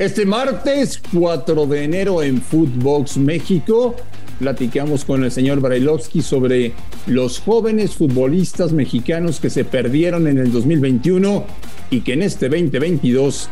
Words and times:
Este 0.00 0.24
martes 0.24 0.98
4 1.12 1.66
de 1.66 1.84
enero 1.84 2.22
en 2.22 2.40
Footbox 2.40 3.18
México 3.18 3.94
platicamos 4.38 5.04
con 5.04 5.24
el 5.24 5.30
señor 5.30 5.60
Brailovsky 5.60 6.22
sobre 6.22 6.72
los 7.06 7.38
jóvenes 7.38 7.96
futbolistas 7.96 8.72
mexicanos 8.72 9.40
que 9.40 9.50
se 9.50 9.66
perdieron 9.66 10.26
en 10.26 10.38
el 10.38 10.52
2021 10.52 11.44
y 11.90 12.00
que 12.00 12.14
en 12.14 12.22
este 12.22 12.48
2022 12.48 13.50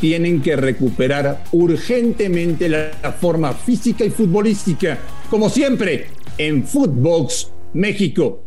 tienen 0.00 0.40
que 0.40 0.56
recuperar 0.56 1.44
urgentemente 1.52 2.70
la 2.70 3.14
forma 3.20 3.52
física 3.52 4.02
y 4.02 4.08
futbolística, 4.08 4.98
como 5.28 5.50
siempre, 5.50 6.06
en 6.38 6.64
Footbox 6.64 7.48
México. 7.72 8.44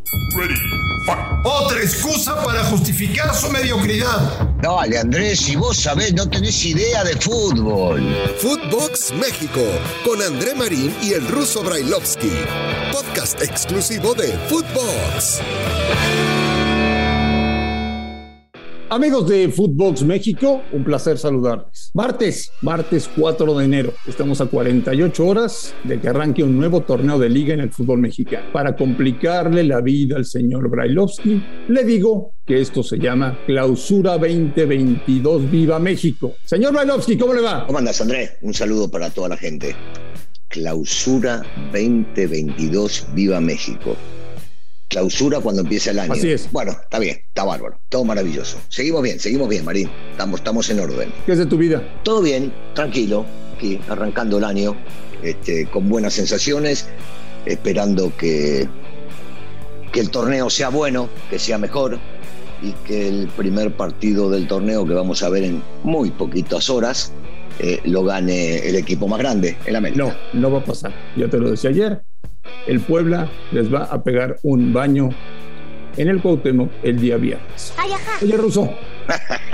Otra 1.43 1.81
excusa 1.81 2.41
para 2.43 2.63
justificar 2.65 3.35
su 3.35 3.49
mediocridad. 3.49 4.47
Dale, 4.61 4.97
Andrés, 4.97 5.39
si 5.39 5.55
vos 5.55 5.77
sabés, 5.77 6.13
no 6.13 6.29
tenés 6.29 6.65
idea 6.65 7.03
de 7.03 7.15
fútbol. 7.17 8.01
Footbox 8.39 9.13
México, 9.13 9.61
con 10.05 10.21
André 10.21 10.55
Marín 10.55 10.95
y 11.01 11.13
el 11.13 11.27
ruso 11.27 11.63
Brailovsky. 11.63 12.31
Podcast 12.91 13.41
exclusivo 13.41 14.13
de 14.13 14.27
Footbox. 14.47 15.41
Amigos 18.93 19.27
de 19.27 19.49
Footbox 19.49 20.03
México, 20.03 20.61
un 20.71 20.83
placer 20.83 21.17
saludarles. 21.17 21.89
Martes, 21.95 22.51
martes 22.61 23.09
4 23.17 23.57
de 23.57 23.65
enero. 23.65 23.93
Estamos 24.05 24.39
a 24.39 24.45
48 24.45 25.25
horas 25.25 25.73
de 25.83 25.99
que 25.99 26.09
arranque 26.09 26.43
un 26.43 26.55
nuevo 26.55 26.81
torneo 26.81 27.17
de 27.17 27.27
liga 27.27 27.55
en 27.55 27.61
el 27.61 27.71
fútbol 27.71 27.97
mexicano. 27.97 28.53
Para 28.53 28.75
complicarle 28.75 29.63
la 29.63 29.81
vida 29.81 30.17
al 30.17 30.25
señor 30.25 30.69
Brailovsky, 30.69 31.43
le 31.69 31.83
digo 31.83 32.35
que 32.45 32.61
esto 32.61 32.83
se 32.83 32.99
llama 32.99 33.39
Clausura 33.47 34.19
2022 34.19 35.49
Viva 35.49 35.79
México. 35.79 36.35
Señor 36.45 36.73
Brailovsky, 36.73 37.17
¿cómo 37.17 37.33
le 37.33 37.41
va? 37.41 37.65
¿Cómo 37.65 37.79
andas, 37.79 37.99
Andrés? 37.99 38.33
Un 38.43 38.53
saludo 38.53 38.91
para 38.91 39.09
toda 39.09 39.29
la 39.29 39.37
gente. 39.37 39.75
Clausura 40.49 41.41
2022 41.71 43.07
Viva 43.15 43.41
México 43.41 43.97
clausura 44.93 45.39
cuando 45.39 45.61
empieza 45.61 45.89
el 45.91 45.99
año. 45.99 46.13
Así 46.13 46.31
es. 46.31 46.51
Bueno, 46.51 46.71
está 46.71 46.99
bien, 46.99 47.17
está 47.27 47.43
bárbaro, 47.43 47.79
todo 47.89 48.05
maravilloso. 48.05 48.59
Seguimos 48.69 49.01
bien, 49.01 49.19
seguimos 49.19 49.49
bien, 49.49 49.65
Marín. 49.65 49.89
Estamos, 50.11 50.39
estamos 50.39 50.69
en 50.69 50.79
orden. 50.79 51.11
¿Qué 51.25 51.31
es 51.31 51.39
de 51.39 51.47
tu 51.47 51.57
vida? 51.57 51.81
Todo 52.03 52.21
bien, 52.21 52.53
tranquilo, 52.75 53.25
aquí 53.55 53.81
arrancando 53.89 54.37
el 54.37 54.43
año, 54.43 54.75
este, 55.23 55.65
con 55.65 55.89
buenas 55.89 56.13
sensaciones, 56.13 56.87
esperando 57.45 58.15
que, 58.15 58.67
que 59.91 59.99
el 59.99 60.11
torneo 60.11 60.49
sea 60.51 60.69
bueno, 60.69 61.09
que 61.29 61.39
sea 61.39 61.57
mejor 61.57 61.97
y 62.61 62.71
que 62.85 63.07
el 63.07 63.27
primer 63.35 63.75
partido 63.75 64.29
del 64.29 64.47
torneo 64.47 64.85
que 64.85 64.93
vamos 64.93 65.23
a 65.23 65.29
ver 65.29 65.43
en 65.43 65.63
muy 65.83 66.11
poquitas 66.11 66.69
horas 66.69 67.11
eh, 67.59 67.79
lo 67.83 68.03
gane 68.03 68.57
el 68.69 68.75
equipo 68.75 69.07
más 69.07 69.17
grande, 69.17 69.57
el 69.65 69.75
América. 69.75 70.03
No, 70.03 70.39
no 70.39 70.51
va 70.51 70.59
a 70.59 70.63
pasar. 70.63 70.93
Ya 71.17 71.27
te 71.27 71.39
lo 71.39 71.49
decía 71.49 71.71
ayer 71.71 72.03
el 72.67 72.79
Puebla 72.79 73.29
les 73.51 73.73
va 73.73 73.83
a 73.85 74.03
pegar 74.03 74.37
un 74.43 74.73
baño 74.73 75.09
en 75.97 76.07
el 76.07 76.21
Cuauhtémoc 76.21 76.71
el 76.83 76.99
día 76.99 77.17
viernes. 77.17 77.73
Oye, 78.21 78.37
Russo, 78.37 78.69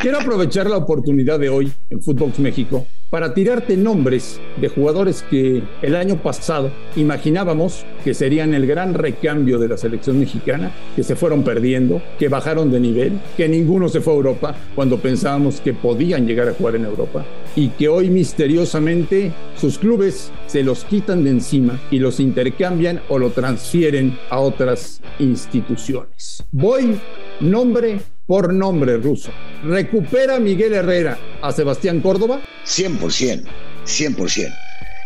quiero 0.01 0.19
aprovechar 0.19 0.69
la 0.69 0.77
oportunidad 0.77 1.39
de 1.39 1.49
hoy 1.49 1.71
en 1.89 2.01
Footbox 2.01 2.39
México 2.39 2.87
para 3.09 3.33
tirarte 3.33 3.75
nombres 3.75 4.39
de 4.57 4.69
jugadores 4.69 5.23
que 5.29 5.63
el 5.81 5.95
año 5.95 6.17
pasado 6.17 6.71
imaginábamos 6.95 7.85
que 8.03 8.13
serían 8.13 8.53
el 8.53 8.67
gran 8.67 8.93
recambio 8.93 9.57
de 9.59 9.67
la 9.67 9.77
selección 9.77 10.19
mexicana, 10.19 10.71
que 10.95 11.03
se 11.03 11.15
fueron 11.15 11.43
perdiendo, 11.43 12.01
que 12.17 12.29
bajaron 12.29 12.71
de 12.71 12.79
nivel, 12.79 13.19
que 13.35 13.49
ninguno 13.49 13.89
se 13.89 14.01
fue 14.01 14.13
a 14.13 14.17
Europa 14.17 14.55
cuando 14.75 14.99
pensábamos 14.99 15.59
que 15.61 15.73
podían 15.73 16.27
llegar 16.27 16.47
a 16.47 16.53
jugar 16.53 16.75
en 16.75 16.85
Europa 16.85 17.25
y 17.55 17.69
que 17.69 17.87
hoy 17.87 18.09
misteriosamente 18.09 19.31
sus 19.57 19.79
clubes 19.79 20.31
se 20.47 20.63
los 20.63 20.85
quitan 20.85 21.23
de 21.23 21.31
encima 21.31 21.79
y 21.91 21.99
los 21.99 22.19
intercambian 22.19 23.01
o 23.09 23.17
lo 23.17 23.31
transfieren 23.31 24.17
a 24.29 24.39
otras 24.39 25.01
instituciones. 25.19 26.43
Voy 26.51 26.99
nombre 27.39 27.99
por 28.29 28.53
nombre 28.53 28.95
ruso. 28.97 29.31
¿Recupera 29.63 30.37
Miguel 30.37 30.73
Herrera 30.73 31.17
a 31.41 31.51
Sebastián 31.51 31.99
Córdoba? 31.99 32.41
100%, 32.63 33.41
100%. 33.87 34.55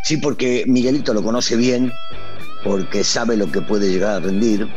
Sí, 0.04 0.18
porque 0.18 0.66
Miguelito 0.68 1.14
lo 1.14 1.24
conoce 1.24 1.56
bien, 1.56 1.90
porque 2.66 3.06
sabe 3.06 3.38
lo 3.38 3.50
que 3.50 3.62
puede 3.62 3.90
llegar 3.90 4.18
a 4.18 4.20
rendir, 4.20 4.68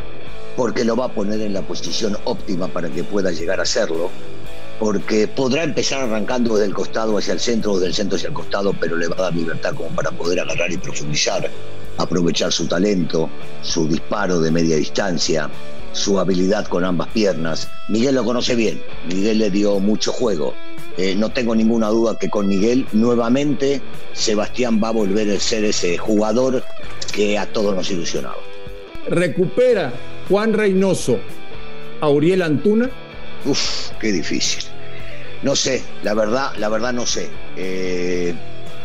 porque 0.57 0.85
lo 0.85 0.95
va 0.95 1.07
a 1.07 1.09
poner 1.13 1.41
en 1.41 1.55
la 1.55 1.63
posición 1.63 2.17
óptima 2.23 2.69
para 2.69 2.89
que 2.89 3.03
pueda 3.03 3.33
llegar 3.33 3.59
a 3.59 3.65
hacerlo, 3.65 4.13
porque 4.79 5.27
podrá 5.27 5.65
empezar 5.65 6.03
arrancando 6.03 6.55
desde 6.55 6.69
el 6.69 6.75
costado 6.75 7.19
hacia 7.19 7.33
el 7.33 7.41
centro 7.41 7.73
o 7.73 7.81
del 7.81 7.95
centro 7.95 8.15
hacia 8.15 8.29
el 8.29 8.35
costado, 8.35 8.73
pero 8.79 8.97
le 8.97 9.09
va 9.09 9.17
a 9.19 9.23
dar 9.23 9.35
libertad 9.35 9.75
como 9.75 9.89
para 9.89 10.13
poder 10.13 10.39
agarrar 10.39 10.71
y 10.71 10.77
profundizar, 10.77 11.51
aprovechar 11.99 12.53
su 12.53 12.67
talento, 12.67 13.29
su 13.63 13.89
disparo 13.89 14.41
de 14.41 14.51
media 14.51 14.77
distancia, 14.77 15.51
su 15.93 16.19
habilidad 16.19 16.67
con 16.67 16.85
ambas 16.85 17.09
piernas. 17.09 17.69
Miguel 17.89 18.15
lo 18.15 18.25
conoce 18.25 18.55
bien, 18.55 18.83
Miguel 19.09 19.39
le 19.39 19.51
dio 19.51 19.79
mucho 19.81 20.13
juego. 20.13 20.55
Eh, 20.99 21.15
no 21.15 21.31
tengo 21.31 21.55
ninguna 21.55 21.89
duda 21.89 22.19
que 22.19 22.31
con 22.31 22.49
Miguel 22.49 22.87
nuevamente 22.93 23.83
Sebastián 24.15 24.81
va 24.83 24.89
a 24.89 24.93
volver 24.93 25.31
a 25.31 25.39
ser 25.39 25.65
ese 25.65 25.99
jugador 25.99 26.65
que 27.13 27.39
a 27.39 27.47
todos 27.47 27.75
nos 27.75 27.91
ilusionaba. 27.91 28.37
Recupera 29.09 29.93
Juan 30.29 30.55
Reynoso 30.55 31.19
a 32.01 32.09
Uriel 32.09 32.43
Antuna. 32.43 32.91
Uf, 33.45 33.91
qué 34.01 34.11
difícil. 34.11 34.65
No 35.43 35.55
sé, 35.55 35.83
la 36.03 36.15
verdad, 36.15 36.53
la 36.59 36.69
verdad 36.69 36.93
no 36.93 37.07
sé. 37.07 37.29
Eh, 37.57 38.35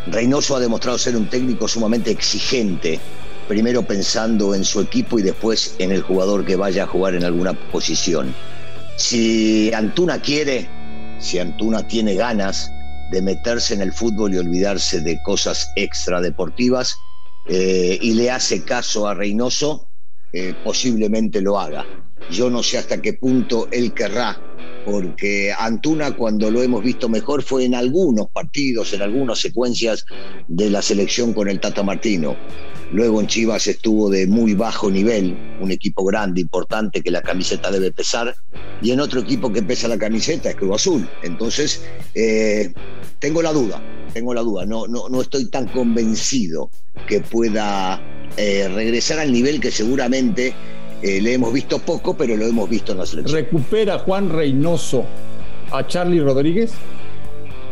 Reynoso 0.08 0.56
ha 0.56 0.60
demostrado 0.60 0.98
ser 0.98 1.16
un 1.16 1.28
técnico 1.28 1.68
sumamente 1.68 2.12
exigente 2.12 3.00
primero 3.48 3.84
pensando 3.84 4.56
en 4.56 4.64
su 4.64 4.80
equipo 4.80 5.20
y 5.20 5.24
después 5.24 5.76
en 5.80 5.92
el 5.92 6.02
jugador 6.02 6.46
que 6.46 6.56
vaya 6.56 6.84
a 6.84 6.88
jugar 6.88 7.16
en 7.16 7.26
alguna 7.26 7.54
posición. 7.70 8.34
Si 8.96 9.74
Antuna 9.74 10.22
quiere, 10.22 10.70
si 11.20 11.38
Antuna 11.38 11.86
tiene 11.86 12.16
ganas 12.16 12.72
de 13.12 13.22
meterse 13.22 13.74
en 13.74 13.82
el 13.82 13.92
fútbol 13.92 14.34
y 14.34 14.38
olvidarse 14.38 15.02
de 15.02 15.22
cosas 15.24 15.70
extradeportivas 15.76 16.96
eh, 17.48 18.00
y 18.02 18.14
le 18.14 18.32
hace 18.32 18.64
caso 18.64 19.08
a 19.08 19.14
Reynoso, 19.14 19.88
eh, 20.32 20.54
posiblemente 20.64 21.42
lo 21.42 21.60
haga. 21.60 21.86
Yo 22.30 22.50
no 22.50 22.64
sé 22.64 22.78
hasta 22.78 23.02
qué 23.02 23.14
punto 23.14 23.68
él 23.72 23.94
querrá, 23.94 24.40
porque 24.86 25.54
Antuna 25.58 26.16
cuando 26.16 26.50
lo 26.52 26.62
hemos 26.62 26.84
visto 26.84 27.10
mejor 27.10 27.44
fue 27.44 27.66
en 27.66 27.76
algunos 27.76 28.28
partidos, 28.30 28.94
en 28.94 29.02
algunas 29.02 29.40
secuencias 29.40 30.06
de 30.48 30.70
la 30.70 30.82
selección 30.82 31.34
con 31.34 31.50
el 31.50 31.60
Tata 31.60 31.84
Martino. 31.84 32.36
Luego 32.92 33.22
en 33.22 33.28
Chivas 33.28 33.68
estuvo 33.68 34.10
de 34.10 34.28
muy 34.28 34.54
bajo 34.54 34.92
nivel, 34.92 35.38
un 35.62 35.72
equipo 35.72 36.04
grande, 36.04 36.42
importante, 36.42 37.02
que 37.02 37.10
la 37.10 37.22
camiseta 37.22 37.72
debe 37.72 37.92
pesar, 37.92 38.36
y 38.82 38.92
en 38.92 39.00
otro 39.00 39.22
equipo 39.22 39.52
que 39.52 39.64
pesa 39.64 39.88
la 39.88 39.98
camiseta 39.98 40.50
es 40.50 40.56
Cruz 40.56 40.76
Azul. 40.76 41.10
Entonces, 41.24 41.84
eh, 42.16 42.74
tengo 43.20 43.42
la 43.42 43.54
duda, 43.54 43.82
tengo 44.14 44.34
la 44.34 44.42
duda, 44.42 44.66
no, 44.66 44.88
no, 44.88 45.08
no 45.08 45.22
estoy 45.22 45.50
tan 45.50 45.68
convencido 45.68 46.70
que 47.08 47.22
pueda 47.22 48.02
eh, 48.38 48.70
regresar 48.74 49.20
al 49.20 49.32
nivel 49.32 49.62
que 49.62 49.72
seguramente 49.72 50.54
eh, 51.02 51.22
le 51.22 51.34
hemos 51.34 51.52
visto 51.52 51.80
poco, 51.80 52.16
pero 52.16 52.36
lo 52.36 52.46
hemos 52.46 52.70
visto 52.70 52.92
en 52.92 53.00
la 53.00 53.06
selección. 53.06 53.44
¿Recupera 53.44 54.00
Juan 54.00 54.30
Reynoso 54.30 55.06
a 55.72 55.86
Charlie 55.86 56.22
Rodríguez? 56.22 56.72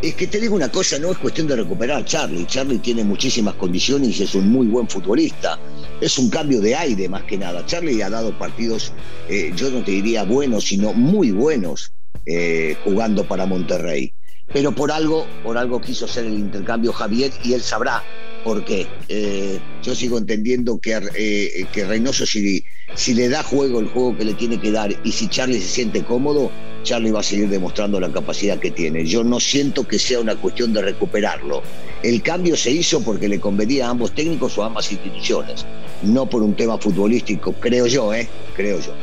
Es 0.02 0.16
que 0.16 0.28
te 0.28 0.40
digo 0.40 0.56
una 0.56 0.72
cosa, 0.72 0.98
no 0.98 1.12
es 1.12 1.18
cuestión 1.18 1.48
de 1.48 1.58
recuperar 1.58 2.02
a 2.02 2.06
Charlie. 2.06 2.46
Charlie 2.46 2.80
tiene 2.80 3.04
muchísimas 3.04 3.56
condiciones 3.56 4.18
y 4.20 4.24
es 4.24 4.34
un 4.34 4.50
muy 4.50 4.68
buen 4.68 4.88
futbolista. 4.88 5.60
Es 6.00 6.18
un 6.18 6.30
cambio 6.30 6.62
de 6.62 6.74
aire 6.76 7.10
más 7.10 7.24
que 7.24 7.38
nada. 7.38 7.66
Charlie 7.66 8.02
ha 8.02 8.10
dado 8.10 8.38
partidos, 8.38 8.94
eh, 9.28 9.52
yo 9.56 9.70
no 9.70 9.84
te 9.84 9.92
diría 9.92 10.24
buenos, 10.24 10.64
sino 10.64 10.94
muy 10.94 11.32
buenos 11.32 11.92
eh, 12.26 12.78
jugando 12.86 13.28
para 13.28 13.46
Monterrey. 13.46 14.14
Pero 14.52 14.74
por 14.74 14.92
algo, 14.92 15.28
por 15.44 15.58
algo 15.58 15.82
quiso 15.82 16.06
hacer 16.06 16.26
el 16.26 16.34
intercambio 16.34 16.94
Javier 16.94 17.32
y 17.44 17.54
él 17.54 17.62
sabrá 17.62 18.02
por 18.44 18.64
qué. 18.66 18.88
Eh, 19.08 19.60
yo 19.84 19.96
sigo 19.96 20.18
entendiendo 20.18 20.80
que, 20.80 21.68
que 21.72 21.86
Reynoso 21.86 22.26
si, 22.26 22.64
si 22.96 23.14
le 23.14 23.30
da 23.30 23.44
juego 23.44 23.80
el 23.80 23.88
juego 23.88 24.18
que 24.18 24.26
le 24.26 24.34
tiene 24.34 24.60
que 24.60 24.72
dar 24.72 24.96
y 25.04 25.12
si 25.12 25.28
Charlie 25.28 25.60
se 25.60 25.68
siente 25.68 26.04
cómodo, 26.04 26.52
Charlie 26.84 27.12
va 27.12 27.20
a 27.20 27.24
seguir 27.24 27.50
demostrando 27.50 28.00
la 28.00 28.12
capacidad 28.12 28.60
que 28.60 28.72
tiene. 28.72 29.06
Yo 29.06 29.24
no 29.24 29.40
siento 29.40 29.88
que 29.88 30.00
sea 30.00 30.20
una 30.20 30.36
cuestión 30.36 30.74
de 30.74 30.82
recuperarlo. 30.82 31.62
El 32.04 32.22
cambio 32.22 32.56
se 32.56 32.72
hizo 32.72 33.02
porque 33.02 33.28
le 33.28 33.40
convenía 33.40 33.88
a 33.88 33.90
ambos 33.90 34.14
técnicos 34.14 34.58
o 34.58 34.64
a 34.64 34.68
ambas 34.68 34.92
instituciones, 34.92 35.66
no 36.04 36.30
por 36.30 36.42
un 36.42 36.56
tema 36.56 36.78
futbolístico, 36.78 37.54
creo 37.54 37.88
yo, 37.88 38.14
¿eh? 38.14 38.28
Creo 38.56 38.80
yo. 38.80 38.94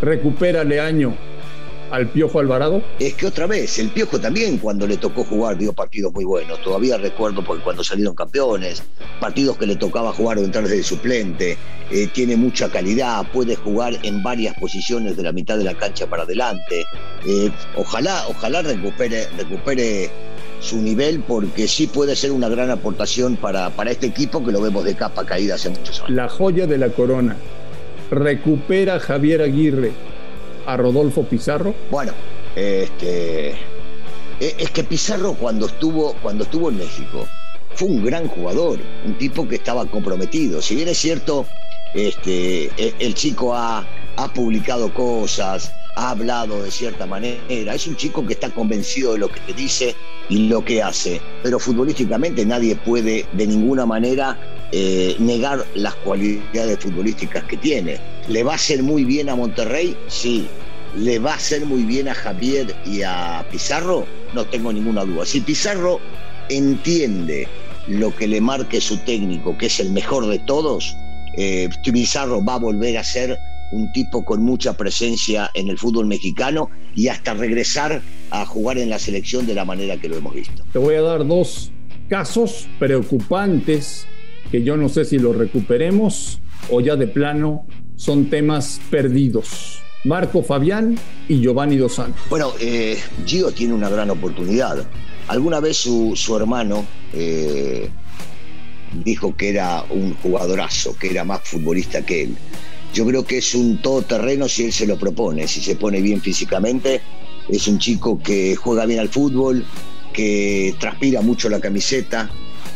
Recupera 0.00 0.64
Leaño 0.64 1.29
al 1.90 2.08
Piojo 2.08 2.38
Alvarado? 2.38 2.82
Es 2.98 3.14
que 3.14 3.26
otra 3.26 3.46
vez, 3.46 3.78
el 3.78 3.90
Piojo 3.90 4.20
también 4.20 4.58
cuando 4.58 4.86
le 4.86 4.96
tocó 4.96 5.24
jugar 5.24 5.58
dio 5.58 5.72
partidos 5.72 6.12
muy 6.12 6.24
buenos. 6.24 6.60
Todavía 6.62 6.96
recuerdo 6.98 7.44
porque 7.44 7.62
cuando 7.62 7.84
salieron 7.84 8.14
campeones, 8.14 8.82
partidos 9.20 9.56
que 9.56 9.66
le 9.66 9.76
tocaba 9.76 10.12
jugar 10.12 10.38
o 10.38 10.44
entrar 10.44 10.66
de 10.66 10.82
suplente, 10.82 11.56
eh, 11.90 12.08
tiene 12.12 12.36
mucha 12.36 12.68
calidad, 12.68 13.26
puede 13.32 13.56
jugar 13.56 13.98
en 14.02 14.22
varias 14.22 14.54
posiciones 14.58 15.16
de 15.16 15.22
la 15.22 15.32
mitad 15.32 15.58
de 15.58 15.64
la 15.64 15.74
cancha 15.74 16.06
para 16.06 16.22
adelante. 16.22 16.84
Eh, 17.26 17.50
ojalá, 17.76 18.24
ojalá 18.28 18.62
recupere, 18.62 19.28
recupere 19.36 20.10
su 20.60 20.76
nivel 20.76 21.20
porque 21.20 21.66
sí 21.66 21.86
puede 21.86 22.14
ser 22.14 22.32
una 22.32 22.48
gran 22.48 22.70
aportación 22.70 23.36
para, 23.36 23.70
para 23.70 23.90
este 23.90 24.06
equipo 24.06 24.44
que 24.44 24.52
lo 24.52 24.60
vemos 24.60 24.84
de 24.84 24.94
capa 24.94 25.24
caída 25.24 25.54
hace 25.54 25.70
muchos 25.70 26.00
años. 26.00 26.10
La 26.10 26.28
joya 26.28 26.66
de 26.66 26.78
la 26.78 26.90
corona. 26.90 27.36
¿Recupera 28.10 28.98
Javier 28.98 29.40
Aguirre 29.40 29.92
a 30.66 30.76
Rodolfo 30.76 31.24
Pizarro? 31.24 31.74
Bueno, 31.90 32.12
este, 32.56 33.50
e, 33.50 33.56
es 34.58 34.70
que 34.70 34.84
Pizarro 34.84 35.34
cuando 35.34 35.66
estuvo, 35.66 36.14
cuando 36.22 36.44
estuvo 36.44 36.70
en 36.70 36.78
México 36.78 37.26
fue 37.74 37.88
un 37.88 38.04
gran 38.04 38.28
jugador, 38.28 38.78
un 39.04 39.18
tipo 39.18 39.46
que 39.48 39.56
estaba 39.56 39.86
comprometido. 39.86 40.60
Si 40.60 40.74
bien 40.74 40.88
es 40.88 40.98
cierto, 40.98 41.46
este, 41.94 42.70
e, 42.76 42.94
el 42.98 43.14
chico 43.14 43.54
ha, 43.54 43.86
ha 44.16 44.32
publicado 44.32 44.92
cosas, 44.92 45.72
ha 45.96 46.10
hablado 46.10 46.62
de 46.62 46.70
cierta 46.70 47.06
manera, 47.06 47.74
es 47.74 47.86
un 47.86 47.96
chico 47.96 48.26
que 48.26 48.34
está 48.34 48.50
convencido 48.50 49.12
de 49.12 49.18
lo 49.18 49.28
que 49.28 49.52
dice 49.54 49.94
y 50.28 50.48
lo 50.48 50.64
que 50.64 50.82
hace, 50.82 51.20
pero 51.42 51.58
futbolísticamente 51.58 52.46
nadie 52.46 52.76
puede 52.76 53.26
de 53.32 53.46
ninguna 53.46 53.84
manera 53.84 54.38
eh, 54.72 55.16
negar 55.18 55.64
las 55.74 55.94
cualidades 55.96 56.78
futbolísticas 56.78 57.44
que 57.44 57.56
tiene. 57.56 57.98
¿Le 58.28 58.42
va 58.42 58.52
a 58.52 58.56
hacer 58.56 58.82
muy 58.82 59.04
bien 59.04 59.28
a 59.28 59.36
Monterrey? 59.36 59.96
Sí. 60.08 60.46
¿Le 60.96 61.18
va 61.18 61.32
a 61.32 61.36
hacer 61.36 61.64
muy 61.66 61.84
bien 61.84 62.08
a 62.08 62.14
Javier 62.14 62.74
y 62.84 63.02
a 63.02 63.46
Pizarro? 63.50 64.06
No 64.34 64.44
tengo 64.44 64.72
ninguna 64.72 65.04
duda. 65.04 65.24
Si 65.24 65.40
Pizarro 65.40 66.00
entiende 66.48 67.46
lo 67.86 68.14
que 68.14 68.26
le 68.26 68.40
marque 68.40 68.80
su 68.80 68.98
técnico, 68.98 69.56
que 69.56 69.66
es 69.66 69.80
el 69.80 69.92
mejor 69.92 70.26
de 70.26 70.38
todos, 70.40 70.96
eh, 71.36 71.68
Pizarro 71.84 72.44
va 72.44 72.54
a 72.54 72.58
volver 72.58 72.98
a 72.98 73.04
ser 73.04 73.38
un 73.72 73.92
tipo 73.92 74.24
con 74.24 74.42
mucha 74.42 74.76
presencia 74.76 75.50
en 75.54 75.68
el 75.68 75.78
fútbol 75.78 76.06
mexicano 76.06 76.70
y 76.94 77.08
hasta 77.08 77.34
regresar 77.34 78.02
a 78.30 78.44
jugar 78.44 78.78
en 78.78 78.90
la 78.90 78.98
selección 78.98 79.46
de 79.46 79.54
la 79.54 79.64
manera 79.64 79.96
que 79.96 80.08
lo 80.08 80.16
hemos 80.16 80.34
visto. 80.34 80.64
Te 80.72 80.78
voy 80.78 80.96
a 80.96 81.02
dar 81.02 81.26
dos 81.26 81.70
casos 82.08 82.66
preocupantes 82.78 84.06
que 84.50 84.64
yo 84.64 84.76
no 84.76 84.88
sé 84.88 85.04
si 85.04 85.18
los 85.18 85.36
recuperemos 85.36 86.40
o 86.68 86.80
ya 86.80 86.96
de 86.96 87.06
plano 87.06 87.64
son 88.00 88.30
temas 88.30 88.80
perdidos. 88.88 89.82
Marco 90.04 90.42
Fabián 90.42 90.98
y 91.28 91.40
Giovanni 91.40 91.76
Dos 91.76 91.96
Santos. 91.96 92.22
Bueno, 92.30 92.52
eh, 92.58 92.98
Gio 93.26 93.52
tiene 93.52 93.74
una 93.74 93.90
gran 93.90 94.08
oportunidad. 94.08 94.86
Alguna 95.28 95.60
vez 95.60 95.76
su, 95.76 96.16
hermano 96.34 96.86
eh, 97.12 97.90
dijo 99.04 99.36
que 99.36 99.50
era 99.50 99.84
un 99.90 100.14
jugadorazo, 100.14 100.96
que 100.96 101.10
era 101.10 101.24
más 101.24 101.40
futbolista 101.44 102.04
que 102.04 102.22
él 102.22 102.36
yo 102.92 103.06
creo 103.06 103.24
que 103.24 103.38
es 103.38 103.54
un 103.54 103.80
todoterreno 103.80 104.48
si 104.48 104.64
él 104.64 104.72
se 104.72 104.86
lo 104.86 104.98
propone, 104.98 105.46
si 105.46 105.60
se 105.60 105.76
pone 105.76 106.00
bien 106.00 106.20
físicamente. 106.20 107.00
Es 107.48 107.68
un 107.68 107.78
chico 107.78 108.18
que 108.18 108.56
juega 108.56 108.84
bien 108.84 108.98
al 108.98 109.08
fútbol, 109.08 109.64
que 110.12 110.74
transpira 110.80 111.20
mucho 111.20 111.48
la 111.48 111.60
camiseta, 111.60 112.28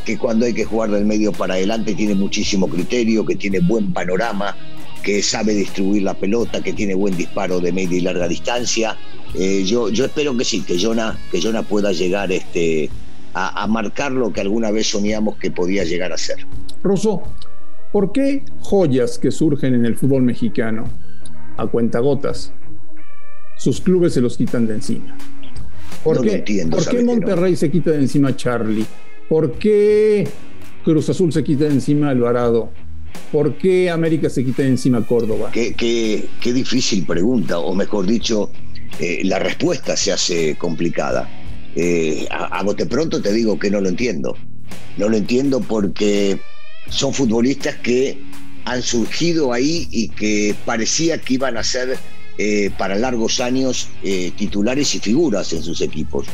que 0.05 0.17
cuando 0.17 0.47
hay 0.47 0.55
que 0.55 0.65
jugar 0.65 0.91
del 0.91 1.05
medio 1.05 1.33
para 1.33 1.55
adelante 1.55 1.95
tiene 1.95 2.15
muchísimo 2.15 2.69
criterio, 2.69 3.27
que 3.27 3.35
tiene 3.35 3.59
buen 3.59 3.93
panorama, 3.93 4.57
que 5.05 5.23
sabe 5.23 5.55
distribuir 5.55 6.03
la 6.03 6.15
pelota, 6.15 6.63
que 6.63 6.73
tiene 6.73 6.95
buen 6.95 7.17
disparo 7.17 7.61
de 7.61 7.73
media 7.73 7.99
y 7.99 8.01
larga 8.01 8.27
distancia. 8.27 8.97
Eh, 9.35 9.63
yo, 9.65 9.91
yo 9.91 10.07
espero 10.07 10.37
que 10.37 10.45
sí, 10.45 10.63
que 10.63 10.83
Jonah, 10.83 11.19
que 11.31 11.41
pueda 11.69 11.93
llegar 11.93 12.33
este, 12.33 12.89
a, 13.35 13.63
a 13.63 13.67
marcar 13.67 14.13
lo 14.13 14.33
que 14.33 14.41
alguna 14.41 14.71
vez 14.71 14.89
soñamos 14.89 15.37
que 15.37 15.51
podía 15.51 15.85
llegar 15.85 16.13
a 16.13 16.17
ser. 16.17 16.39
Rosso, 16.83 17.23
¿Por 17.95 18.11
qué 18.11 18.43
joyas 18.59 19.21
que 19.21 19.31
surgen 19.31 19.73
en 19.73 19.87
el 19.87 19.97
fútbol 19.97 20.25
mexicano, 20.25 20.83
a 21.57 21.69
cuentagotas, 21.69 22.53
sus 23.57 23.81
clubes 23.81 24.15
se 24.15 24.21
los 24.21 24.37
quitan 24.37 24.67
de 24.67 24.75
encima? 24.75 25.17
¿Por 26.03 26.21
qué, 26.21 26.67
¿por 26.69 26.89
qué 26.89 27.05
Monterrey 27.05 27.55
se 27.55 27.71
quita 27.71 27.93
de 27.93 27.99
encima 27.99 28.31
a 28.31 28.37
Charlie? 28.37 28.85
¿Por 29.29 29.53
qué 29.53 30.27
Cruz 30.83 31.09
Azul 31.09 31.33
se 31.33 31.45
quita 31.45 31.67
de 31.67 31.75
encima 31.75 32.09
a 32.09 32.11
Alvarado? 32.11 32.71
¿Por 33.33 33.57
qué 33.57 33.91
América 33.91 34.31
se 34.31 34.45
quita 34.45 34.63
de 34.63 34.69
encima 34.69 35.05
Córdoba? 35.05 35.51
Qué, 35.53 36.29
difícil 36.43 37.05
pregunta, 37.05 37.59
o 37.59 37.75
mejor 37.75 38.07
dicho, 38.07 38.51
eh, 39.01 39.23
la 39.25 39.39
respuesta 39.39 39.97
se 39.97 40.13
hace 40.13 40.57
complicada. 40.57 41.29
Eh, 41.77 42.27
a 42.31 42.63
bote 42.63 42.87
pronto 42.87 43.21
te 43.21 43.33
digo 43.33 43.59
que 43.59 43.71
no 43.71 43.81
lo 43.81 43.89
entiendo. 43.89 44.37
No 44.97 45.09
lo 45.09 45.17
entiendo 45.17 45.61
porque 45.61 46.39
son 46.89 47.13
futbolistas 47.13 47.77
que 47.77 48.19
han 48.65 48.83
surgido 48.83 49.53
ahí 49.53 49.89
y 49.91 50.09
que 50.09 50.55
parecía 50.65 51.19
que 51.19 51.35
iban 51.35 51.57
a 51.57 51.65
ser 51.65 51.99
eh, 52.39 52.71
para 52.77 52.97
largos 52.97 53.41
años 53.41 53.89
eh, 54.03 54.33
titulares 54.37 54.95
y 54.95 55.01
figuras 55.01 55.53
en 55.53 55.63
sus 55.63 55.81
equipos. 55.81 56.27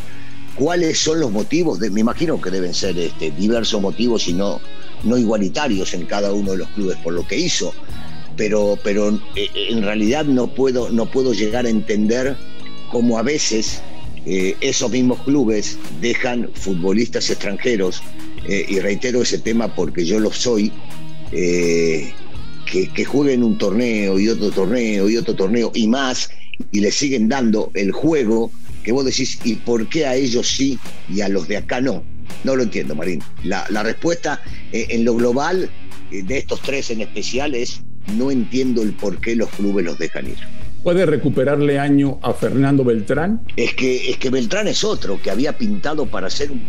¿Cuáles 0.56 0.98
son 0.98 1.20
los 1.20 1.30
motivos? 1.30 1.78
me 1.80 2.00
imagino 2.00 2.40
que 2.40 2.50
deben 2.50 2.74
ser 2.74 2.98
este, 2.98 3.30
diversos 3.30 3.80
motivos 3.80 4.28
y 4.28 4.32
no, 4.32 4.60
no 5.04 5.16
igualitarios 5.16 5.94
en 5.94 6.06
cada 6.06 6.32
uno 6.32 6.52
de 6.52 6.58
los 6.58 6.68
clubes 6.70 6.96
por 6.98 7.14
lo 7.14 7.26
que 7.26 7.36
hizo. 7.36 7.72
Pero, 8.36 8.78
pero 8.82 9.10
eh, 9.36 9.48
en 9.68 9.82
realidad 9.82 10.24
no 10.24 10.48
puedo, 10.54 10.90
no 10.90 11.10
puedo 11.10 11.32
llegar 11.32 11.66
a 11.66 11.70
entender 11.70 12.36
cómo 12.90 13.18
a 13.18 13.22
veces 13.22 13.82
esos 14.26 14.90
mismos 14.90 15.18
clubes 15.22 15.78
dejan 16.02 16.50
futbolistas 16.52 17.30
extranjeros 17.30 18.02
eh, 18.46 18.64
y 18.68 18.80
reitero 18.80 19.22
ese 19.22 19.38
tema 19.38 19.74
porque 19.74 20.04
yo 20.04 20.18
lo 20.18 20.32
soy, 20.32 20.72
eh, 21.32 22.12
que, 22.66 22.88
que 22.88 23.04
jueguen 23.04 23.42
un 23.44 23.58
torneo 23.58 24.18
y 24.18 24.28
otro 24.28 24.50
torneo 24.50 25.08
y 25.08 25.16
otro 25.16 25.34
torneo 25.34 25.70
y 25.74 25.86
más, 25.86 26.30
y 26.72 26.80
le 26.80 26.90
siguen 26.90 27.28
dando 27.28 27.70
el 27.74 27.92
juego 27.92 28.50
que 28.82 28.92
vos 28.92 29.04
decís, 29.04 29.38
¿y 29.44 29.56
por 29.56 29.88
qué 29.88 30.06
a 30.06 30.14
ellos 30.14 30.48
sí 30.48 30.78
y 31.08 31.20
a 31.20 31.28
los 31.28 31.48
de 31.48 31.58
acá 31.58 31.80
no? 31.80 32.04
No 32.44 32.56
lo 32.56 32.62
entiendo, 32.62 32.94
Marín. 32.94 33.22
La, 33.42 33.64
respuesta 33.82 34.42
eh, 34.72 34.86
en 34.90 35.04
lo 35.04 35.14
global 35.14 35.70
de 36.10 36.38
estos 36.38 36.60
tres 36.62 36.90
en 36.90 37.00
especial 37.00 37.54
es, 37.54 37.82
no 38.16 38.30
entiendo 38.30 38.82
el 38.82 38.92
por 38.92 39.20
qué 39.20 39.36
los 39.36 39.50
clubes 39.50 39.84
los 39.84 39.98
dejan 39.98 40.28
ir. 40.28 40.38
¿Puede 40.82 41.04
recuperarle 41.04 41.78
año 41.78 42.18
a 42.22 42.32
Fernando 42.32 42.84
Beltrán? 42.84 43.42
Es 43.56 43.74
que, 43.74 44.10
es 44.10 44.16
que 44.16 44.30
Beltrán 44.30 44.66
es 44.68 44.82
otro 44.82 45.20
que 45.20 45.30
había 45.30 45.56
pintado 45.58 46.06
para 46.06 46.30
ser 46.30 46.50
un 46.50 46.62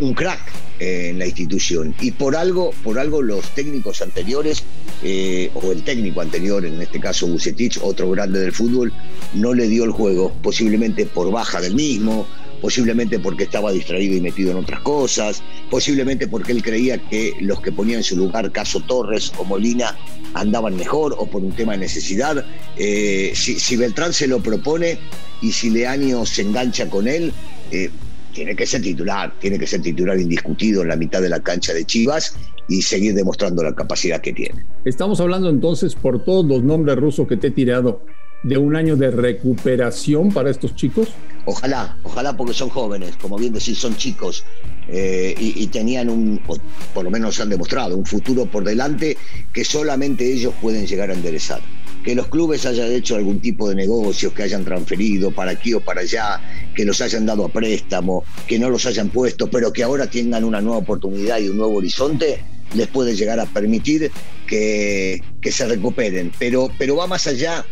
un, 0.00 0.14
crack 0.14 0.40
en 0.78 1.18
la 1.18 1.26
institución 1.26 1.94
y 2.00 2.10
por 2.10 2.36
algo, 2.36 2.72
por 2.82 2.98
algo 2.98 3.22
los 3.22 3.44
técnicos 3.54 4.02
anteriores 4.02 4.64
eh, 5.02 5.50
o 5.54 5.72
el 5.72 5.82
técnico 5.82 6.20
anterior, 6.20 6.64
en 6.64 6.80
este 6.80 7.00
caso 7.00 7.26
Bucetich, 7.26 7.78
otro 7.82 8.10
grande 8.10 8.40
del 8.40 8.52
fútbol, 8.52 8.92
no 9.34 9.54
le 9.54 9.68
dio 9.68 9.84
el 9.84 9.90
juego, 9.90 10.32
posiblemente 10.42 11.06
por 11.06 11.30
baja 11.30 11.60
del 11.60 11.74
mismo, 11.74 12.26
posiblemente 12.60 13.18
porque 13.18 13.44
estaba 13.44 13.72
distraído 13.72 14.16
y 14.16 14.22
metido 14.22 14.52
en 14.52 14.56
otras 14.56 14.80
cosas, 14.80 15.42
posiblemente 15.70 16.26
porque 16.26 16.52
él 16.52 16.62
creía 16.62 16.96
que 16.96 17.34
los 17.40 17.60
que 17.60 17.72
ponían 17.72 17.98
en 17.98 18.04
su 18.04 18.16
lugar, 18.16 18.50
caso 18.52 18.80
Torres 18.80 19.32
o 19.36 19.44
Molina, 19.44 19.96
andaban 20.32 20.74
mejor 20.76 21.14
o 21.18 21.26
por 21.26 21.42
un 21.42 21.52
tema 21.52 21.72
de 21.72 21.78
necesidad. 21.78 22.44
Eh, 22.78 23.32
si, 23.34 23.76
Beltrán 23.76 24.14
se 24.14 24.26
lo 24.26 24.40
propone 24.42 24.98
y 25.42 25.52
si 25.52 25.68
Leaño 25.68 26.24
se 26.24 26.40
engancha 26.40 26.88
con 26.88 27.06
él, 27.06 27.32
eh, 27.70 27.90
tiene 28.34 28.54
que 28.54 28.66
ser 28.66 28.82
titular, 28.82 29.32
tiene 29.40 29.58
que 29.58 29.66
ser 29.66 29.80
titular 29.80 30.18
indiscutido 30.18 30.82
en 30.82 30.88
la 30.88 30.96
mitad 30.96 31.22
de 31.22 31.30
la 31.30 31.40
cancha 31.40 31.72
de 31.72 31.84
Chivas 31.84 32.36
y 32.68 32.82
seguir 32.82 33.14
demostrando 33.14 33.62
la 33.62 33.74
capacidad 33.74 34.20
que 34.20 34.32
tiene. 34.32 34.64
Estamos 34.84 35.20
hablando 35.20 35.48
entonces 35.48 35.94
por 35.94 36.24
todos 36.24 36.44
los 36.44 36.62
nombres 36.62 36.96
rusos 36.96 37.26
que 37.26 37.36
te 37.36 37.46
he 37.46 37.50
tirado 37.50 38.02
de 38.44 38.58
un 38.58 38.76
año 38.76 38.94
de 38.94 39.10
recuperación 39.10 40.30
para 40.30 40.50
estos 40.50 40.76
chicos? 40.76 41.08
Ojalá, 41.46 41.96
ojalá 42.04 42.36
porque 42.36 42.52
son 42.54 42.68
jóvenes, 42.68 43.16
como 43.16 43.36
bien 43.36 43.52
decís, 43.52 43.78
son 43.78 43.96
chicos 43.96 44.44
eh, 44.88 45.34
y, 45.38 45.66
tenían 45.68 46.10
un, 46.10 46.40
por 46.92 47.04
lo 47.04 47.10
menos 47.10 47.40
han 47.40 47.48
demostrado, 47.48 47.96
un 47.96 48.04
futuro 48.04 48.46
por 48.46 48.64
delante 48.64 49.16
que 49.52 49.64
solamente 49.64 50.30
ellos 50.30 50.54
pueden 50.60 50.86
llegar 50.86 51.10
a 51.10 51.14
enderezar 51.14 51.60
que 52.04 52.14
los 52.14 52.26
clubes 52.26 52.66
hayan 52.66 52.92
hecho 52.92 53.16
algún 53.16 53.40
tipo 53.40 53.68
de 53.68 53.74
negocios, 53.74 54.32
que 54.34 54.42
hayan 54.42 54.64
transferido 54.64 55.30
para 55.30 55.52
aquí 55.52 55.72
o 55.72 55.80
para 55.80 56.02
allá, 56.02 56.40
que 56.76 56.84
los 56.84 57.00
hayan 57.00 57.24
dado 57.24 57.46
a 57.46 57.48
préstamo, 57.48 58.24
que 58.46 58.58
no 58.58 58.68
los 58.68 58.84
hayan 58.84 59.08
puesto, 59.08 59.48
pero 59.48 59.72
que 59.72 59.82
ahora 59.82 60.06
tengan 60.08 60.44
una 60.44 60.60
nueva 60.60 60.78
oportunidad 60.78 61.38
y 61.38 61.48
un 61.48 61.56
nuevo 61.56 61.76
horizonte, 61.76 62.40
les 62.74 62.88
puede 62.88 63.16
llegar 63.16 63.40
a 63.40 63.46
permitir 63.46 64.10
que, 64.46 65.22
se 65.50 65.66
recuperen. 65.66 66.30
Pero, 66.38 66.70
pero 66.78 66.96
va 66.96 67.06
más 67.06 67.26
allá 67.26 67.64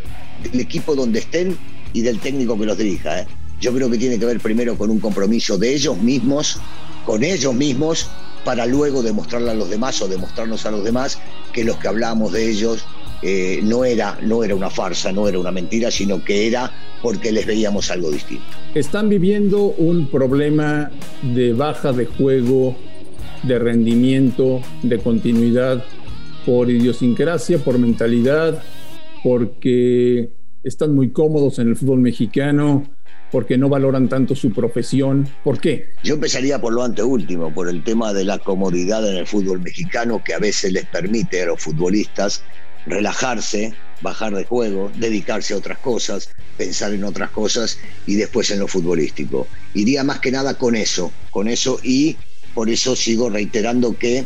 del 0.42 0.60
equipo 0.60 0.94
donde 0.94 1.18
estén 1.18 1.56
y 1.92 2.00
del 2.00 2.18
técnico 2.18 2.58
que 2.58 2.64
los 2.64 2.78
dirija. 2.78 3.20
¿eh? 3.20 3.26
Yo 3.60 3.74
creo 3.74 3.90
que 3.90 3.98
tiene 3.98 4.18
que 4.18 4.24
ver 4.24 4.40
primero 4.40 4.78
con 4.78 4.88
un 4.90 4.98
compromiso 4.98 5.58
de 5.58 5.74
ellos 5.74 5.98
mismos, 5.98 6.58
con 7.04 7.22
ellos 7.22 7.54
mismos, 7.54 8.08
para 8.46 8.64
luego 8.64 9.02
demostrarle 9.02 9.50
a 9.50 9.54
los 9.54 9.68
demás 9.68 10.00
o 10.00 10.08
demostrarnos 10.08 10.64
a 10.64 10.70
los 10.70 10.82
demás 10.82 11.18
que 11.52 11.64
los 11.64 11.76
que 11.76 11.88
hablamos 11.88 12.32
de 12.32 12.50
ellos 12.50 12.84
eh, 13.22 13.60
no, 13.62 13.84
era, 13.84 14.18
no 14.22 14.42
era 14.42 14.54
una 14.54 14.70
farsa, 14.70 15.12
no 15.12 15.28
era 15.28 15.38
una 15.38 15.52
mentira, 15.52 15.90
sino 15.90 16.24
que 16.24 16.46
era 16.46 16.70
porque 17.00 17.32
les 17.32 17.46
veíamos 17.46 17.90
algo 17.90 18.10
distinto. 18.10 18.44
Están 18.74 19.08
viviendo 19.08 19.66
un 19.66 20.08
problema 20.08 20.90
de 21.22 21.52
baja 21.52 21.92
de 21.92 22.06
juego, 22.06 22.76
de 23.42 23.58
rendimiento, 23.58 24.60
de 24.82 24.98
continuidad, 24.98 25.84
por 26.44 26.70
idiosincrasia, 26.70 27.58
por 27.58 27.78
mentalidad, 27.78 28.62
porque 29.22 30.30
están 30.64 30.94
muy 30.94 31.10
cómodos 31.10 31.58
en 31.58 31.68
el 31.68 31.76
fútbol 31.76 32.00
mexicano 32.00 32.84
porque 33.32 33.56
no 33.56 33.70
valoran 33.70 34.08
tanto 34.10 34.36
su 34.36 34.52
profesión. 34.52 35.26
¿Por 35.42 35.58
qué? 35.58 35.94
Yo 36.04 36.14
empezaría 36.14 36.60
por 36.60 36.74
lo 36.74 36.82
anteúltimo, 36.84 37.52
por 37.52 37.68
el 37.68 37.82
tema 37.82 38.12
de 38.12 38.24
la 38.24 38.38
comodidad 38.38 39.08
en 39.08 39.16
el 39.16 39.26
fútbol 39.26 39.62
mexicano 39.62 40.22
que 40.22 40.34
a 40.34 40.38
veces 40.38 40.70
les 40.72 40.84
permite 40.84 41.42
a 41.42 41.46
los 41.46 41.60
futbolistas 41.60 42.44
relajarse, 42.86 43.74
bajar 44.00 44.34
de 44.34 44.44
juego, 44.44 44.90
dedicarse 44.96 45.54
a 45.54 45.58
otras 45.58 45.78
cosas, 45.78 46.30
pensar 46.56 46.92
en 46.92 47.04
otras 47.04 47.30
cosas 47.30 47.78
y 48.06 48.16
después 48.16 48.50
en 48.50 48.58
lo 48.58 48.68
futbolístico. 48.68 49.46
Iría 49.74 50.04
más 50.04 50.20
que 50.20 50.32
nada 50.32 50.54
con 50.54 50.76
eso, 50.76 51.12
con 51.30 51.48
eso 51.48 51.78
y 51.82 52.16
por 52.54 52.68
eso 52.68 52.96
sigo 52.96 53.30
reiterando 53.30 53.96
que 53.96 54.24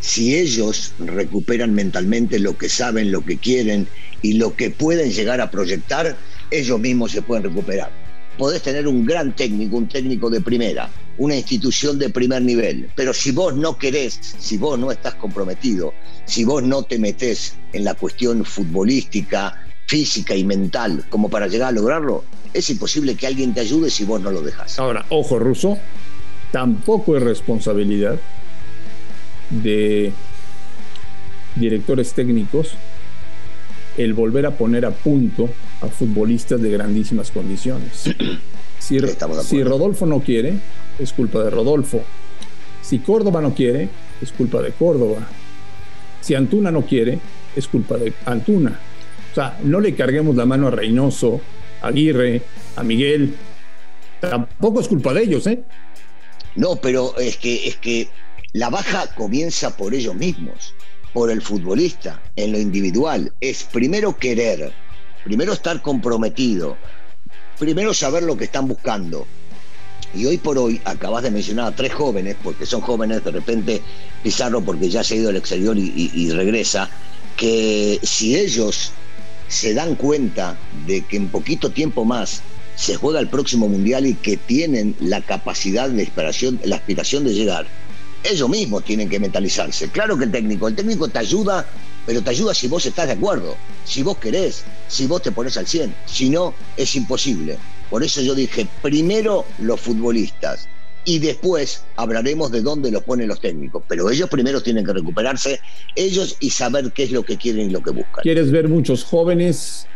si 0.00 0.36
ellos 0.36 0.92
recuperan 0.98 1.74
mentalmente 1.74 2.38
lo 2.38 2.56
que 2.58 2.68
saben, 2.68 3.10
lo 3.10 3.24
que 3.24 3.38
quieren 3.38 3.88
y 4.22 4.34
lo 4.34 4.54
que 4.54 4.70
pueden 4.70 5.10
llegar 5.10 5.40
a 5.40 5.50
proyectar, 5.50 6.16
ellos 6.50 6.78
mismos 6.78 7.12
se 7.12 7.22
pueden 7.22 7.44
recuperar. 7.44 7.90
Podés 8.36 8.62
tener 8.62 8.86
un 8.86 9.06
gran 9.06 9.34
técnico, 9.34 9.76
un 9.76 9.88
técnico 9.88 10.28
de 10.28 10.40
primera, 10.40 10.90
una 11.18 11.36
institución 11.36 11.98
de 11.98 12.10
primer 12.10 12.42
nivel, 12.42 12.90
pero 12.94 13.12
si 13.12 13.30
vos 13.30 13.54
no 13.54 13.78
querés, 13.78 14.18
si 14.38 14.56
vos 14.58 14.78
no 14.78 14.90
estás 14.90 15.14
comprometido, 15.14 15.92
si 16.24 16.44
vos 16.44 16.62
no 16.62 16.82
te 16.82 16.98
metés 16.98 17.56
en 17.72 17.84
la 17.84 17.94
cuestión 17.94 18.44
futbolística, 18.44 19.60
física 19.86 20.34
y 20.34 20.44
mental 20.44 21.04
como 21.08 21.28
para 21.28 21.46
llegar 21.46 21.68
a 21.68 21.72
lograrlo, 21.72 22.24
es 22.52 22.68
imposible 22.70 23.14
que 23.14 23.26
alguien 23.26 23.54
te 23.54 23.60
ayude 23.60 23.90
si 23.90 24.04
vos 24.04 24.20
no 24.20 24.30
lo 24.30 24.42
dejas. 24.42 24.78
Ahora, 24.78 25.04
ojo, 25.08 25.38
Ruso, 25.38 25.78
tampoco 26.50 27.16
es 27.16 27.22
responsabilidad 27.22 28.18
de 29.50 30.12
directores 31.56 32.12
técnicos 32.12 32.72
el 33.96 34.14
volver 34.14 34.46
a 34.46 34.56
poner 34.56 34.86
a 34.86 34.90
punto 34.90 35.48
a 35.80 35.88
futbolistas 35.88 36.60
de 36.60 36.70
grandísimas 36.70 37.30
condiciones. 37.30 38.14
Si, 38.78 38.98
si, 39.44 39.62
Rodolfo 39.62 40.06
no 40.06 40.20
quiere, 40.20 40.54
es 40.98 41.12
culpa 41.12 41.42
de 41.42 41.50
Rodolfo. 41.50 42.02
Si 42.82 42.98
Córdoba 42.98 43.40
no 43.40 43.54
quiere, 43.54 43.88
es 44.20 44.32
culpa 44.32 44.60
de 44.60 44.72
Córdoba. 44.72 45.26
Si 46.20 46.34
Antuna 46.34 46.70
no 46.70 46.82
quiere, 46.82 47.18
es 47.56 47.66
culpa 47.68 47.96
de 47.96 48.12
Antuna. 48.26 48.78
O 49.32 49.34
sea, 49.34 49.58
no 49.62 49.80
le 49.80 49.94
carguemos 49.94 50.36
la 50.36 50.46
mano 50.46 50.68
a 50.68 50.70
Reynoso, 50.70 51.40
a 51.82 51.88
Aguirre, 51.88 52.42
a 52.76 52.82
Miguel. 52.82 53.34
Tampoco 54.20 54.80
es 54.80 54.88
culpa 54.88 55.12
de 55.12 55.22
ellos, 55.22 55.46
¿eh? 55.46 55.62
No, 56.56 56.76
pero 56.76 57.18
es 57.18 57.36
que, 57.36 57.66
es 57.66 57.76
que 57.76 58.08
la 58.52 58.70
baja 58.70 59.12
comienza 59.16 59.76
por 59.76 59.94
ellos 59.94 60.14
mismos, 60.14 60.74
por 61.12 61.30
el 61.30 61.42
futbolista, 61.42 62.22
en 62.36 62.52
lo 62.52 62.58
individual. 62.58 63.32
Es 63.40 63.64
primero 63.64 64.16
querer, 64.16 64.72
primero 65.24 65.52
estar 65.52 65.80
comprometido, 65.82 66.76
primero 67.58 67.94
saber 67.94 68.22
lo 68.22 68.36
que 68.36 68.44
están 68.44 68.68
buscando. 68.68 69.26
Y 70.14 70.26
hoy 70.26 70.38
por 70.38 70.58
hoy 70.58 70.80
acabas 70.84 71.24
de 71.24 71.30
mencionar 71.30 71.72
a 71.72 71.76
tres 71.76 71.92
jóvenes, 71.92 72.36
porque 72.42 72.66
son 72.66 72.82
jóvenes, 72.82 73.24
de 73.24 73.30
repente 73.32 73.82
Pizarro 74.22 74.60
porque 74.60 74.88
ya 74.88 75.02
se 75.02 75.14
ha 75.14 75.16
ido 75.18 75.30
al 75.30 75.36
exterior 75.36 75.76
y, 75.76 76.30
regresa, 76.30 76.88
que 77.36 77.98
si 78.02 78.36
ellos 78.36 78.92
se 79.48 79.74
dan 79.74 79.96
cuenta 79.96 80.56
de 80.86 81.02
que 81.02 81.16
en 81.16 81.28
poquito 81.28 81.70
tiempo 81.70 82.04
más 82.04 82.42
se 82.76 82.96
juega 82.96 83.20
el 83.20 83.28
próximo 83.28 83.68
mundial 83.68 84.06
y 84.06 84.14
que 84.14 84.36
tienen 84.36 84.94
la 85.00 85.20
capacidad, 85.20 85.90
la 85.90 86.02
aspiración, 86.02 86.60
la 86.64 86.76
aspiración 86.76 87.24
de 87.24 87.34
llegar, 87.34 87.66
ellos 88.22 88.48
mismos 88.48 88.84
tienen 88.84 89.08
que 89.08 89.20
mentalizarse. 89.20 89.88
Claro 89.88 90.16
que 90.16 90.24
el 90.24 90.32
técnico, 90.32 90.68
el 90.68 90.74
técnico 90.74 91.08
te 91.08 91.18
ayuda, 91.18 91.66
pero 92.06 92.22
te 92.22 92.30
ayuda 92.30 92.54
si 92.54 92.68
vos 92.68 92.84
estás 92.86 93.06
de 93.06 93.14
acuerdo, 93.14 93.56
si 93.84 94.02
vos 94.02 94.18
querés, 94.18 94.64
si 94.88 95.06
vos 95.06 95.22
te 95.22 95.32
pones 95.32 95.56
al 95.56 95.66
100. 95.66 95.94
Si 96.06 96.30
no, 96.30 96.54
es 96.76 96.94
imposible. 96.94 97.58
Por 97.90 98.02
eso 98.02 98.20
yo 98.20 98.34
dije, 98.34 98.66
primero 98.82 99.44
los 99.58 99.80
futbolistas 99.80 100.68
y 101.04 101.18
después 101.18 101.84
hablaremos 101.96 102.50
de 102.50 102.62
dónde 102.62 102.90
los 102.90 103.02
ponen 103.02 103.28
los 103.28 103.40
técnicos. 103.40 103.82
Pero 103.88 104.10
ellos 104.10 104.28
primero 104.28 104.62
tienen 104.62 104.84
que 104.84 104.92
recuperarse, 104.92 105.60
ellos 105.94 106.36
y 106.40 106.50
saber 106.50 106.92
qué 106.92 107.04
es 107.04 107.12
lo 107.12 107.22
que 107.22 107.36
quieren 107.36 107.68
y 107.68 107.70
lo 107.70 107.82
que 107.82 107.90
buscan. 107.90 108.22
¿Quieres 108.22 108.50
ver 108.50 108.68
muchos 108.68 109.04
jóvenes 109.04 109.86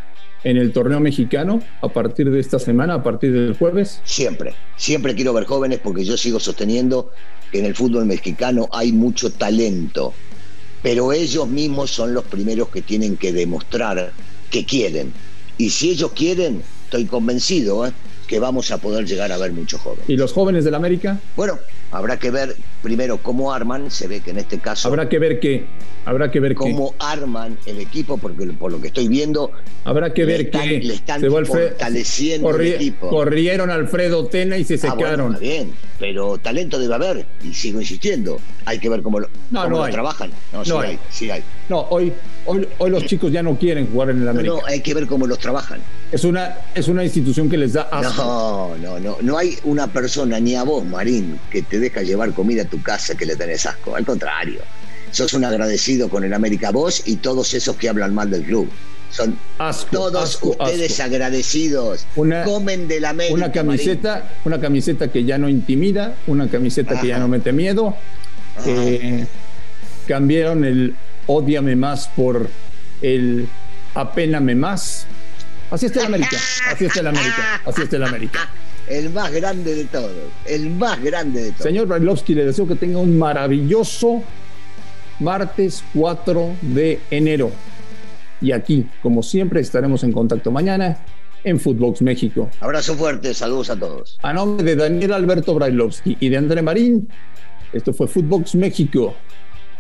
en 0.45 0.57
el 0.57 0.73
torneo 0.73 1.01
mexicano 1.01 1.61
a 1.81 1.89
partir 1.89 2.31
de 2.31 2.41
esta 2.41 2.59
semana, 2.59 2.95
a 2.95 3.03
partir 3.03 3.33
del 3.33 3.55
jueves? 3.57 4.01
Siempre, 4.05 4.55
siempre 4.77 5.15
quiero 5.15 5.33
ver 5.33 5.45
jóvenes 5.45 5.81
porque 5.83 6.05
yo 6.05 6.17
sigo 6.17 6.39
sosteniendo 6.39 7.11
que 7.51 7.61
en 7.61 7.65
el 7.65 7.75
fútbol 7.75 8.05
mexicano 8.05 8.69
hay 8.73 8.93
mucho 8.93 9.33
talento, 9.33 10.13
pero 10.83 11.13
ellos 11.13 11.49
mismos 11.49 11.91
son 11.91 12.15
los 12.15 12.25
primeros 12.25 12.69
que 12.69 12.83
tienen 12.83 13.17
que 13.17 13.33
demostrar 13.33 14.13
que 14.51 14.65
quieren. 14.65 15.13
Y 15.57 15.71
si 15.71 15.91
ellos 15.91 16.13
quieren, 16.13 16.63
estoy 16.85 17.07
convencido 17.07 17.87
¿eh? 17.87 17.93
que 18.27 18.39
vamos 18.39 18.71
a 18.71 18.79
poder 18.79 19.07
llegar 19.07 19.33
a 19.33 19.39
ver 19.39 19.53
muchos 19.53 19.81
jóvenes. 19.81 20.05
¿Y 20.09 20.17
los 20.17 20.33
jóvenes 20.33 20.65
del 20.65 20.75
América? 20.75 21.19
Bueno, 21.35 21.59
habrá 21.91 22.19
que 22.19 22.31
ver 22.31 22.57
primero 22.83 23.19
cómo 23.19 23.53
arman, 23.53 23.91
se 23.91 24.09
ve 24.09 24.21
que 24.21 24.31
en 24.31 24.39
este 24.39 24.59
caso... 24.59 24.89
Habrá 24.89 25.09
que 25.09 25.19
ver 25.19 25.41
qué 25.41 25.67
Habrá 26.09 26.31
que 26.31 26.41
ver 26.41 26.55
cómo 26.55 26.95
arman 26.99 27.59
el 27.67 27.81
equipo, 27.81 28.17
porque 28.17 28.47
por 28.47 28.73
lo 28.73 28.81
que 28.81 28.87
estoy 28.87 29.09
viendo. 29.09 29.51
Habrá 29.85 30.15
que 30.15 30.25
ver 30.25 30.51
que 30.51 30.81
le 30.81 30.95
están 30.95 31.21
fortaleciendo 31.21 32.49
el 32.59 32.67
equipo. 32.67 33.11
Corrieron 33.11 33.71
Alfredo 33.71 34.25
Tena 34.27 34.57
y 34.57 34.65
se 34.65 34.77
ah, 34.77 34.79
secaron. 34.79 35.35
está 35.35 35.41
bien, 35.41 35.75
pero 35.99 36.39
talento 36.39 36.79
debe 36.79 36.95
haber, 36.95 37.27
y 37.45 37.53
sigo 37.53 37.79
insistiendo. 37.79 38.41
Hay 38.65 38.79
que 38.79 38.89
ver 38.89 39.03
cómo 39.03 39.21
lo, 39.21 39.29
trabajan. 39.91 40.31
No, 40.51 40.65
sí 40.65 40.73
hay. 40.73 40.99
sí 41.11 41.31
hay. 41.31 41.43
No, 41.69 41.81
hoy, 41.91 42.11
hoy, 42.47 42.67
hoy 42.79 42.91
los 42.91 43.05
chicos 43.05 43.31
ya 43.31 43.43
no 43.43 43.59
quieren 43.59 43.91
jugar 43.93 44.09
en 44.09 44.23
el 44.23 44.29
América. 44.29 44.55
No, 44.55 44.67
hay 44.67 44.81
que 44.81 44.95
ver 44.95 45.07
cómo 45.07 45.27
los 45.27 45.39
trabajan. 45.39 45.81
Es 46.11 46.25
una, 46.25 46.57
es 46.75 46.89
una 46.89 47.05
institución 47.05 47.51
que 47.51 47.59
les 47.59 47.75
da 47.75 47.83
asco. 47.83 48.77
No, 48.81 48.99
no, 48.99 48.99
no. 48.99 49.19
No 49.21 49.37
hay 49.37 49.59
una 49.65 49.87
persona, 49.89 50.41
ni 50.41 50.55
a 50.55 50.63
vos, 50.63 50.87
Marín, 50.87 51.39
que 51.51 51.61
te 51.61 51.79
deja 51.79 52.01
llevar 52.01 52.33
comida 52.33 52.65
tu 52.69 52.83
casa 52.83 53.17
que 53.17 53.27
le 53.27 53.37
tenés 53.37 53.67
asco. 53.67 53.97
Al 53.97 54.05
contrario 54.05 54.63
sos 55.11 55.33
un 55.35 55.45
agradecido 55.45 56.09
con 56.09 56.25
el 56.25 56.33
América 56.33 56.71
Vos 56.71 57.03
y 57.07 57.17
todos 57.17 57.55
esos 57.55 57.77
que 57.77 57.89
hablan 57.89 58.15
mal 58.15 58.31
del 58.31 58.45
club. 58.45 58.69
Son 59.11 59.39
todos 59.91 60.39
ustedes 60.43 61.01
agradecidos. 61.01 62.07
Comen 62.15 62.89
del 62.89 63.07
América. 63.07 63.35
Una 63.35 63.51
camiseta, 63.51 64.33
una 64.45 64.61
camiseta 64.61 65.11
que 65.11 65.25
ya 65.25 65.39
no 65.39 65.49
intimida, 65.49 66.15
una 66.27 66.49
camiseta 66.49 67.01
que 67.01 67.09
ya 67.09 67.19
no 67.19 67.27
mete 67.27 67.53
miedo. 67.53 67.97
Eh, 68.67 69.25
cambiaron 70.07 70.65
el 70.65 70.95
odiame 71.27 71.75
más 71.75 72.09
por 72.09 72.51
el 73.01 73.49
apéname 73.95 74.55
más. 74.55 75.07
Así 75.71 75.87
está 75.87 76.01
el 76.01 76.07
América, 76.07 76.37
así 76.71 76.85
está 76.85 77.01
el 77.01 77.07
América, 77.07 77.63
así 77.65 77.83
está 77.83 77.97
el 77.97 78.05
América. 78.05 78.51
El 78.89 79.11
más 79.11 79.33
grande 79.33 79.75
de 79.75 79.85
todos, 79.85 80.13
el 80.47 80.71
más 80.71 81.03
grande 81.03 81.43
de 81.43 81.51
todos. 81.53 81.63
Señor 81.63 81.87
Brailovsky, 81.87 82.35
le 82.35 82.47
deseo 82.47 82.67
que 82.67 82.75
tenga 82.75 82.99
un 82.99 83.19
maravilloso 83.19 84.23
martes 85.21 85.85
4 85.95 86.57
de 86.63 87.01
enero. 87.11 87.51
Y 88.41 88.53
aquí, 88.53 88.87
como 89.03 89.23
siempre, 89.23 89.61
estaremos 89.61 90.05
en 90.05 90.13
contacto 90.13 90.51
mañana 90.51 90.99
en 91.45 91.59
Footbox 91.59 92.03
México. 92.03 92.49
Abrazo 92.61 92.95
fuerte, 92.95 93.35
saludos 93.35 93.71
a 93.71 93.77
todos. 93.77 94.19
A 94.23 94.33
nombre 94.33 94.65
de 94.65 94.77
Daniel 94.77 95.13
Alberto 95.13 95.55
Brailovsky 95.55 96.17
y 96.21 96.29
de 96.29 96.37
André 96.37 96.63
Marín, 96.63 97.09
esto 97.73 97.93
fue 97.93 98.07
Footbox 98.07 98.55
México. 98.55 99.15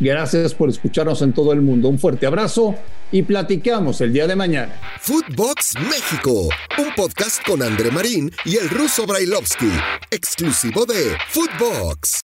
Gracias 0.00 0.54
por 0.54 0.68
escucharnos 0.68 1.22
en 1.22 1.32
todo 1.32 1.52
el 1.52 1.60
mundo. 1.60 1.88
Un 1.88 1.98
fuerte 1.98 2.26
abrazo 2.26 2.74
y 3.10 3.22
platicamos 3.22 4.00
el 4.00 4.12
día 4.12 4.26
de 4.26 4.36
mañana. 4.36 4.80
Footbox 5.00 5.74
México, 5.80 6.48
un 6.78 6.94
podcast 6.94 7.44
con 7.44 7.62
André 7.62 7.90
Marín 7.90 8.30
y 8.44 8.56
el 8.56 8.68
ruso 8.68 9.06
Brailovsky, 9.06 9.70
exclusivo 10.10 10.86
de 10.86 11.16
Footbox. 11.30 12.12